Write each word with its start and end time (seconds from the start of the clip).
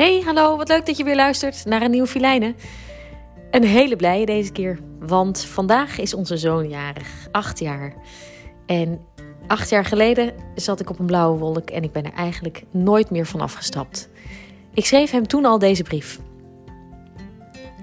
Hey, 0.00 0.22
hallo, 0.24 0.56
wat 0.56 0.68
leuk 0.68 0.86
dat 0.86 0.96
je 0.96 1.04
weer 1.04 1.16
luistert 1.16 1.64
naar 1.64 1.82
een 1.82 1.90
nieuwe 1.90 2.06
Filijnen. 2.06 2.56
Een 3.50 3.64
hele 3.64 3.96
blije 3.96 4.26
deze 4.26 4.52
keer, 4.52 4.78
want 4.98 5.44
vandaag 5.44 5.98
is 5.98 6.14
onze 6.14 6.36
zoon 6.36 6.68
jarig, 6.68 7.28
acht 7.32 7.58
jaar. 7.58 7.94
En 8.66 9.00
acht 9.46 9.70
jaar 9.70 9.84
geleden 9.84 10.34
zat 10.54 10.80
ik 10.80 10.90
op 10.90 10.98
een 10.98 11.06
blauwe 11.06 11.38
wolk 11.38 11.70
en 11.70 11.82
ik 11.82 11.92
ben 11.92 12.04
er 12.04 12.12
eigenlijk 12.12 12.64
nooit 12.70 13.10
meer 13.10 13.26
van 13.26 13.40
afgestapt. 13.40 14.08
Ik 14.74 14.86
schreef 14.86 15.10
hem 15.10 15.26
toen 15.26 15.44
al 15.44 15.58
deze 15.58 15.82
brief. 15.82 16.18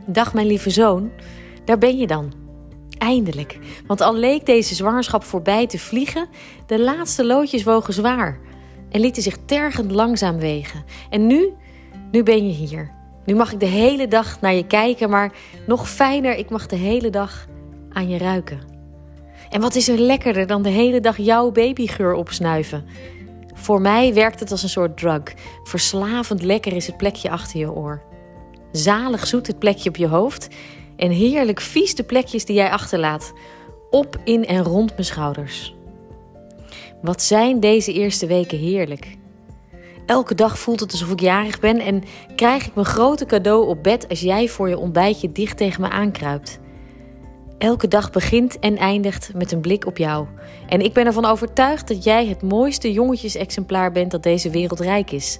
Dag 0.05 0.33
mijn 0.33 0.47
lieve 0.47 0.69
zoon, 0.69 1.11
daar 1.65 1.77
ben 1.77 1.97
je 1.97 2.07
dan. 2.07 2.33
Eindelijk, 2.97 3.57
want 3.87 4.01
al 4.01 4.15
leek 4.15 4.45
deze 4.45 4.75
zwangerschap 4.75 5.23
voorbij 5.23 5.67
te 5.67 5.79
vliegen, 5.79 6.27
de 6.65 6.79
laatste 6.79 7.25
loodjes 7.25 7.63
wogen 7.63 7.93
zwaar 7.93 8.39
en 8.89 8.99
lieten 8.99 9.23
zich 9.23 9.37
tergend 9.45 9.91
langzaam 9.91 10.37
wegen. 10.37 10.83
En 11.09 11.27
nu 11.27 11.53
nu 12.11 12.23
ben 12.23 12.47
je 12.47 12.53
hier. 12.53 12.91
Nu 13.25 13.35
mag 13.35 13.53
ik 13.53 13.59
de 13.59 13.65
hele 13.65 14.07
dag 14.07 14.41
naar 14.41 14.53
je 14.53 14.67
kijken, 14.67 15.09
maar 15.09 15.33
nog 15.67 15.89
fijner, 15.89 16.35
ik 16.35 16.49
mag 16.49 16.65
de 16.65 16.75
hele 16.75 17.09
dag 17.09 17.47
aan 17.89 18.09
je 18.09 18.17
ruiken. 18.17 18.59
En 19.49 19.61
wat 19.61 19.75
is 19.75 19.87
er 19.87 19.97
lekkerder 19.99 20.47
dan 20.47 20.61
de 20.61 20.69
hele 20.69 20.99
dag 20.99 21.17
jouw 21.17 21.51
babygeur 21.51 22.13
opsnuiven? 22.13 22.85
Voor 23.53 23.81
mij 23.81 24.13
werkt 24.13 24.39
het 24.39 24.51
als 24.51 24.63
een 24.63 24.69
soort 24.69 24.97
drug. 24.97 25.21
Verslavend 25.63 26.41
lekker 26.41 26.73
is 26.73 26.87
het 26.87 26.97
plekje 26.97 27.29
achter 27.29 27.59
je 27.59 27.71
oor. 27.71 28.01
Zalig 28.71 29.27
zoet 29.27 29.47
het 29.47 29.59
plekje 29.59 29.89
op 29.89 29.95
je 29.95 30.07
hoofd. 30.07 30.47
En 30.95 31.11
heerlijk 31.11 31.61
vies 31.61 31.95
de 31.95 32.03
plekjes 32.03 32.45
die 32.45 32.55
jij 32.55 32.71
achterlaat. 32.71 33.33
Op, 33.89 34.17
in 34.23 34.45
en 34.45 34.63
rond 34.63 34.91
mijn 34.91 35.05
schouders. 35.05 35.75
Wat 37.01 37.21
zijn 37.21 37.59
deze 37.59 37.93
eerste 37.93 38.27
weken 38.27 38.57
heerlijk. 38.57 39.17
Elke 40.07 40.35
dag 40.35 40.59
voelt 40.59 40.79
het 40.79 40.91
alsof 40.91 41.11
ik 41.11 41.19
jarig 41.19 41.59
ben 41.59 41.79
en 41.79 42.03
krijg 42.35 42.67
ik 42.67 42.73
mijn 42.73 42.85
grote 42.85 43.25
cadeau 43.25 43.67
op 43.67 43.83
bed 43.83 44.09
als 44.09 44.19
jij 44.19 44.47
voor 44.47 44.69
je 44.69 44.77
ontbijtje 44.77 45.31
dicht 45.31 45.57
tegen 45.57 45.81
me 45.81 45.89
aankruipt. 45.89 46.59
Elke 47.57 47.87
dag 47.87 48.11
begint 48.11 48.59
en 48.59 48.77
eindigt 48.77 49.33
met 49.33 49.51
een 49.51 49.61
blik 49.61 49.85
op 49.85 49.97
jou. 49.97 50.27
En 50.67 50.81
ik 50.81 50.93
ben 50.93 51.05
ervan 51.05 51.25
overtuigd 51.25 51.87
dat 51.87 52.03
jij 52.03 52.27
het 52.27 52.41
mooiste 52.41 52.91
jongetjesexemplaar 52.91 53.91
bent 53.91 54.11
dat 54.11 54.23
deze 54.23 54.49
wereld 54.49 54.79
rijk 54.79 55.11
is. 55.11 55.39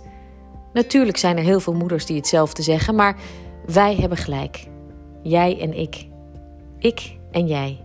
Natuurlijk 0.73 1.17
zijn 1.17 1.37
er 1.37 1.43
heel 1.43 1.59
veel 1.59 1.73
moeders 1.73 2.05
die 2.05 2.17
hetzelfde 2.17 2.61
zeggen, 2.61 2.95
maar 2.95 3.15
wij 3.65 3.95
hebben 3.95 4.17
gelijk. 4.17 4.67
Jij 5.23 5.59
en 5.59 5.73
ik. 5.73 6.07
Ik 6.79 7.17
en 7.31 7.47
jij. 7.47 7.79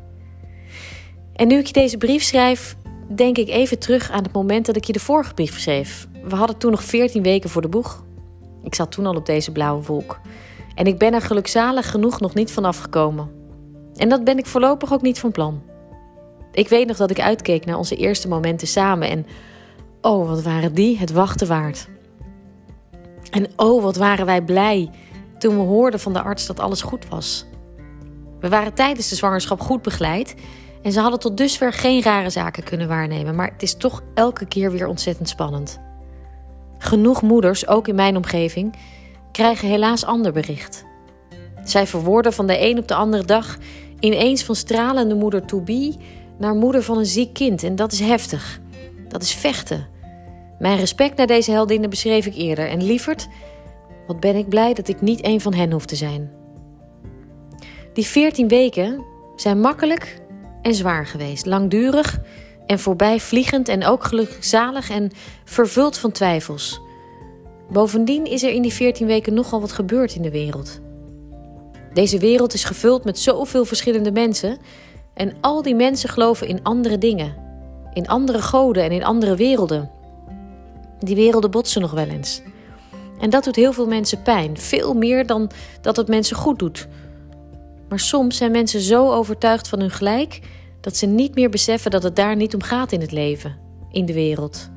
En 1.34 1.48
nu 1.48 1.58
ik 1.58 1.66
je 1.66 1.72
deze 1.72 1.96
brief 1.96 2.22
schrijf, 2.22 2.76
denk 3.14 3.38
ik 3.38 3.48
even 3.48 3.78
terug 3.78 4.10
aan 4.10 4.22
het 4.22 4.32
moment 4.32 4.66
dat 4.66 4.76
ik 4.76 4.84
je 4.84 4.92
de 4.92 5.00
vorige 5.00 5.34
brief 5.34 5.58
schreef. 5.58 6.10
We 6.24 6.36
hadden 6.36 6.58
toen 6.58 6.70
nog 6.70 6.84
14 6.84 7.22
weken 7.22 7.50
voor 7.50 7.62
de 7.62 7.68
boeg. 7.68 8.04
Ik 8.62 8.74
zat 8.74 8.92
toen 8.92 9.06
al 9.06 9.14
op 9.14 9.26
deze 9.26 9.52
blauwe 9.52 9.82
wolk. 9.82 10.20
En 10.74 10.86
ik 10.86 10.98
ben 10.98 11.14
er 11.14 11.20
gelukzalig 11.20 11.90
genoeg 11.90 12.20
nog 12.20 12.34
niet 12.34 12.52
vanaf 12.52 12.78
gekomen. 12.78 13.30
En 13.96 14.08
dat 14.08 14.24
ben 14.24 14.38
ik 14.38 14.46
voorlopig 14.46 14.92
ook 14.92 15.02
niet 15.02 15.18
van 15.18 15.32
plan. 15.32 15.62
Ik 16.52 16.68
weet 16.68 16.86
nog 16.86 16.96
dat 16.96 17.10
ik 17.10 17.20
uitkeek 17.20 17.64
naar 17.64 17.76
onze 17.76 17.96
eerste 17.96 18.28
momenten 18.28 18.66
samen 18.66 19.08
en 19.08 19.26
oh, 20.00 20.28
wat 20.28 20.42
waren 20.42 20.74
die 20.74 20.98
het 20.98 21.12
wachten 21.12 21.46
waard. 21.46 21.88
En 23.30 23.46
oh, 23.56 23.82
wat 23.82 23.96
waren 23.96 24.26
wij 24.26 24.42
blij 24.42 24.90
toen 25.38 25.56
we 25.56 25.62
hoorden 25.62 26.00
van 26.00 26.12
de 26.12 26.22
arts 26.22 26.46
dat 26.46 26.60
alles 26.60 26.82
goed 26.82 27.08
was. 27.08 27.46
We 28.40 28.48
waren 28.48 28.74
tijdens 28.74 29.08
de 29.08 29.14
zwangerschap 29.14 29.60
goed 29.60 29.82
begeleid 29.82 30.34
en 30.82 30.92
ze 30.92 31.00
hadden 31.00 31.20
tot 31.20 31.36
dusver 31.36 31.72
geen 31.72 32.02
rare 32.02 32.30
zaken 32.30 32.62
kunnen 32.62 32.88
waarnemen, 32.88 33.34
maar 33.34 33.50
het 33.52 33.62
is 33.62 33.74
toch 33.74 34.02
elke 34.14 34.46
keer 34.46 34.70
weer 34.70 34.86
ontzettend 34.86 35.28
spannend. 35.28 35.80
Genoeg 36.82 37.22
moeders, 37.22 37.66
ook 37.66 37.88
in 37.88 37.94
mijn 37.94 38.16
omgeving, 38.16 38.74
krijgen 39.32 39.68
helaas 39.68 40.04
ander 40.04 40.32
bericht. 40.32 40.84
Zij 41.64 41.86
verwoorden 41.86 42.32
van 42.32 42.46
de 42.46 42.60
een 42.60 42.78
op 42.78 42.88
de 42.88 42.94
andere 42.94 43.24
dag 43.24 43.58
ineens 44.00 44.44
van 44.44 44.54
stralende 44.54 45.14
moeder 45.14 45.44
to 45.44 45.60
be 45.60 45.94
naar 46.38 46.54
moeder 46.54 46.82
van 46.82 46.98
een 46.98 47.06
ziek 47.06 47.32
kind. 47.32 47.62
En 47.62 47.76
dat 47.76 47.92
is 47.92 48.00
heftig. 48.00 48.60
Dat 49.08 49.22
is 49.22 49.34
vechten. 49.34 49.86
Mijn 50.58 50.78
respect 50.78 51.16
naar 51.16 51.26
deze 51.26 51.50
heldinnen 51.50 51.90
beschreef 51.90 52.26
ik 52.26 52.34
eerder. 52.34 52.68
En 52.68 52.82
lieverd, 52.82 53.28
wat 54.06 54.20
ben 54.20 54.36
ik 54.36 54.48
blij 54.48 54.74
dat 54.74 54.88
ik 54.88 55.00
niet 55.00 55.26
een 55.26 55.40
van 55.40 55.54
hen 55.54 55.72
hoef 55.72 55.86
te 55.86 55.96
zijn. 55.96 56.30
Die 57.92 58.06
veertien 58.06 58.48
weken 58.48 59.04
zijn 59.36 59.60
makkelijk 59.60 60.20
en 60.62 60.74
zwaar 60.74 61.06
geweest. 61.06 61.46
Langdurig 61.46 62.20
en 62.66 62.78
voorbij 62.78 63.20
vliegend 63.20 63.68
en 63.68 63.84
ook 63.84 64.04
gelukzalig 64.04 64.90
en 64.90 65.10
vervuld 65.44 65.98
van 65.98 66.12
twijfels. 66.12 66.80
Bovendien 67.70 68.24
is 68.24 68.42
er 68.42 68.50
in 68.50 68.62
die 68.62 68.72
14 68.72 69.06
weken 69.06 69.34
nogal 69.34 69.60
wat 69.60 69.72
gebeurd 69.72 70.14
in 70.14 70.22
de 70.22 70.30
wereld. 70.30 70.80
Deze 71.92 72.18
wereld 72.18 72.54
is 72.54 72.64
gevuld 72.64 73.04
met 73.04 73.18
zoveel 73.18 73.64
verschillende 73.64 74.12
mensen 74.12 74.58
en 75.14 75.32
al 75.40 75.62
die 75.62 75.74
mensen 75.74 76.08
geloven 76.08 76.46
in 76.46 76.62
andere 76.62 76.98
dingen, 76.98 77.36
in 77.92 78.08
andere 78.08 78.42
goden 78.42 78.84
en 78.84 78.90
in 78.90 79.04
andere 79.04 79.36
werelden. 79.36 79.90
Die 80.98 81.16
werelden 81.16 81.50
botsen 81.50 81.80
nog 81.80 81.90
wel 81.90 82.08
eens. 82.08 82.42
En 83.20 83.30
dat 83.30 83.44
doet 83.44 83.56
heel 83.56 83.72
veel 83.72 83.86
mensen 83.86 84.22
pijn, 84.22 84.58
veel 84.58 84.94
meer 84.94 85.26
dan 85.26 85.50
dat 85.80 85.96
het 85.96 86.08
mensen 86.08 86.36
goed 86.36 86.58
doet. 86.58 86.88
Maar 87.88 88.00
soms 88.00 88.36
zijn 88.36 88.50
mensen 88.50 88.80
zo 88.80 89.12
overtuigd 89.12 89.68
van 89.68 89.80
hun 89.80 89.90
gelijk 89.90 90.40
dat 90.82 90.96
ze 90.96 91.06
niet 91.06 91.34
meer 91.34 91.50
beseffen 91.50 91.90
dat 91.90 92.02
het 92.02 92.16
daar 92.16 92.36
niet 92.36 92.54
om 92.54 92.62
gaat 92.62 92.92
in 92.92 93.00
het 93.00 93.12
leven, 93.12 93.58
in 93.90 94.06
de 94.06 94.12
wereld. 94.12 94.70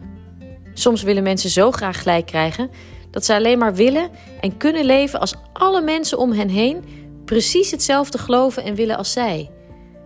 Soms 0.74 1.04
willen 1.04 1.24
mensen 1.24 1.50
zo 1.50 1.72
graag 1.72 2.02
gelijk 2.02 2.26
krijgen 2.26 2.70
dat 3.12 3.26
ze 3.26 3.34
alleen 3.34 3.58
maar 3.58 3.76
willen 3.76 4.10
en 4.40 4.58
kunnen 4.58 4.86
leven 4.86 5.20
als 5.20 5.36
alle 5.54 5.82
mensen 5.82 6.18
om 6.18 6.32
hen 6.32 6.50
heen 6.50 6.84
precies 7.26 7.72
hetzelfde 7.72 8.18
geloven 8.18 8.64
en 8.64 8.76
willen 8.76 8.98
als 8.98 9.12
zij. 9.12 9.52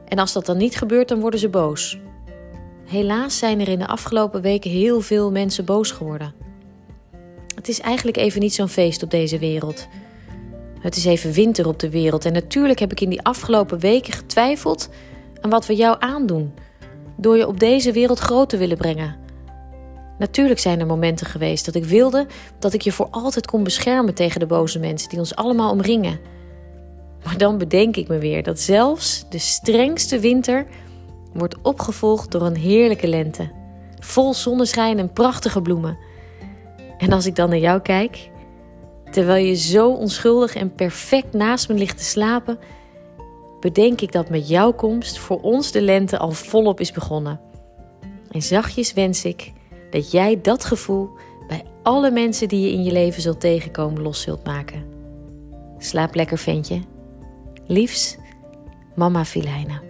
En 0.06 0.20
als 0.20 0.34
dat 0.34 0.46
dan 0.46 0.58
niet 0.58 0.76
gebeurt, 0.76 1.08
dan 1.08 1.20
worden 1.20 1.40
ze 1.40 1.50
boos. 1.50 2.00
Helaas 2.86 3.38
zijn 3.38 3.60
er 3.60 3.68
in 3.68 3.80
de 3.80 3.88
afgelopen 3.88 4.42
weken 4.42 4.72
heel 4.72 5.02
veel 5.02 5.32
mensen 5.32 5.66
boos 5.66 5.92
geworden. 5.92 6.34
Het 7.56 7.68
is 7.68 7.80
eigenlijk 7.80 8.18
even 8.18 8.42
niet 8.42 8.54
zo'n 8.54 8.70
feest 8.70 9.04
op 9.04 9.12
deze 9.12 9.40
wereld. 9.40 9.88
Het 10.80 10.96
is 10.96 11.06
even 11.06 11.32
winter 11.32 11.68
op 11.68 11.80
de 11.80 11.90
wereld 11.90 12.26
en 12.26 12.34
natuurlijk 12.34 12.80
heb 12.80 12.92
ik 12.92 13.02
in 13.02 13.10
die 13.10 13.22
afgelopen 13.22 13.80
weken 13.80 14.14
getwijfeld 14.14 14.90
aan 15.42 15.50
wat 15.50 15.66
we 15.66 15.76
jou 15.76 15.96
aandoen, 16.00 16.54
door 17.16 17.38
je 17.38 17.48
op 17.48 17.60
deze 17.60 17.92
wereld 17.92 18.20
groot 18.20 18.50
te 18.50 18.58
willen 18.58 18.78
brengen. 18.78 19.16
Natuurlijk 20.20 20.60
zijn 20.60 20.80
er 20.80 20.86
momenten 20.86 21.26
geweest 21.26 21.66
dat 21.66 21.76
ik 21.76 21.86
wilde 21.86 22.28
dat 22.60 22.74
ik 22.74 22.82
je 22.82 22.92
voor 22.92 23.08
altijd 23.12 23.48
kon 23.48 23.64
beschermen 23.64 24.14
tegen 24.14 24.40
de 24.40 24.46
boze 24.46 24.80
mensen 24.80 25.10
die 25.10 25.20
ons 25.20 25.36
allemaal 25.36 25.72
omringen. 25.72 26.20
Maar 27.24 27.38
dan 27.38 27.58
bedenk 27.58 27.96
ik 27.96 28.08
me 28.08 28.18
weer 28.18 28.44
dat 28.44 28.60
zelfs 28.60 29.26
de 29.30 29.38
strengste 29.38 30.20
winter 30.20 30.68
wordt 31.34 31.56
opgevolgd 31.62 32.32
door 32.32 32.42
een 32.42 32.56
heerlijke 32.56 33.08
lente, 33.08 33.52
vol 34.00 34.34
zonneschijn 34.34 35.00
en 35.00 35.14
prachtige 35.14 35.62
bloemen. 35.62 35.98
En 36.98 37.12
als 37.12 37.26
ik 37.26 37.36
dan 37.36 37.50
naar 37.50 37.60
jou 37.60 37.82
kijk, 37.82 38.30
terwijl 39.12 39.46
je 39.46 39.56
zo 39.56 39.90
onschuldig 39.90 40.56
en 40.56 40.76
perfect 40.76 41.34
naast 41.34 41.70
me 41.70 41.76
ligt 41.76 41.98
te 41.98 42.04
slapen, 42.04 42.60
bedenk 43.60 44.02
ik 44.02 44.12
dat 44.12 44.30
met 44.30 44.48
jouw 44.48 44.74
komst 44.74 45.18
voor 45.18 45.42
ons 45.42 45.72
de 45.72 45.82
lente 45.82 46.18
al 46.18 46.32
volop 46.32 46.80
is 46.80 46.92
begonnen. 46.92 47.40
En 48.32 48.42
zachtjes 48.42 48.94
wens 48.94 49.26
ik 49.26 49.54
dat 49.92 50.12
jij 50.12 50.42
dat 50.42 50.64
gevoel 50.64 51.10
bij 51.48 51.64
alle 51.84 52.12
mensen 52.12 52.48
die 52.48 52.62
je 52.62 52.72
in 52.72 52.84
je 52.84 52.92
leven 52.92 53.22
zult 53.22 53.40
tegenkomen 53.40 54.02
los 54.02 54.22
zult 54.22 54.46
maken. 54.46 54.84
Slaap 55.78 56.16
lekker, 56.16 56.38
ventje. 56.38 56.80
Liefs, 57.66 58.18
mama 58.96 59.26
Filijna. 59.26 59.89